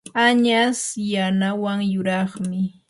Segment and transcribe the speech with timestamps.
[0.25, 0.79] añas
[1.11, 2.59] yanawan yuraqmi.